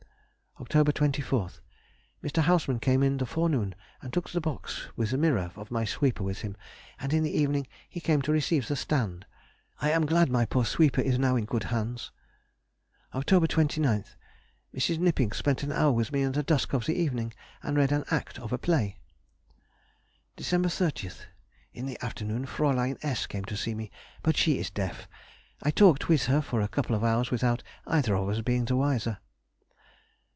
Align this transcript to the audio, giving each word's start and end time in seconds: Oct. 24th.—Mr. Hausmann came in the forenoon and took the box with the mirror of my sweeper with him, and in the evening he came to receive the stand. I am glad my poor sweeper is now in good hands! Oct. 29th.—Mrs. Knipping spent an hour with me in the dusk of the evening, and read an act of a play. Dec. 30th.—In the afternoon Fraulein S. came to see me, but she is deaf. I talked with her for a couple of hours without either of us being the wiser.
Oct. 0.59 0.83
24th.—Mr. 0.83 2.43
Hausmann 2.43 2.79
came 2.79 3.01
in 3.01 3.17
the 3.17 3.25
forenoon 3.25 3.73
and 3.99 4.13
took 4.13 4.29
the 4.29 4.39
box 4.41 4.87
with 4.95 5.09
the 5.09 5.17
mirror 5.17 5.49
of 5.55 5.71
my 5.71 5.83
sweeper 5.85 6.23
with 6.23 6.41
him, 6.41 6.55
and 6.99 7.13
in 7.13 7.23
the 7.23 7.35
evening 7.35 7.65
he 7.89 7.99
came 7.99 8.21
to 8.21 8.31
receive 8.33 8.67
the 8.67 8.75
stand. 8.75 9.25
I 9.81 9.89
am 9.89 10.05
glad 10.05 10.29
my 10.29 10.45
poor 10.45 10.63
sweeper 10.63 11.01
is 11.01 11.17
now 11.17 11.35
in 11.35 11.45
good 11.45 11.63
hands! 11.65 12.11
Oct. 13.11 13.47
29th.—Mrs. 13.47 14.99
Knipping 14.99 15.31
spent 15.31 15.63
an 15.63 15.71
hour 15.71 15.93
with 15.93 16.11
me 16.11 16.21
in 16.21 16.33
the 16.33 16.43
dusk 16.43 16.73
of 16.73 16.85
the 16.85 16.95
evening, 16.95 17.33
and 17.63 17.75
read 17.75 17.91
an 17.91 18.03
act 18.11 18.37
of 18.37 18.53
a 18.53 18.59
play. 18.59 18.97
Dec. 20.37 20.47
30th.—In 20.61 21.87
the 21.87 21.97
afternoon 22.05 22.45
Fraulein 22.45 22.99
S. 23.01 23.25
came 23.25 23.45
to 23.45 23.57
see 23.57 23.73
me, 23.73 23.89
but 24.21 24.37
she 24.37 24.59
is 24.59 24.69
deaf. 24.69 25.07
I 25.63 25.71
talked 25.71 26.07
with 26.07 26.25
her 26.25 26.41
for 26.41 26.61
a 26.61 26.67
couple 26.67 26.95
of 26.95 27.03
hours 27.03 27.31
without 27.31 27.63
either 27.87 28.15
of 28.15 28.29
us 28.29 28.41
being 28.41 28.65
the 28.65 28.75
wiser. 28.75 29.17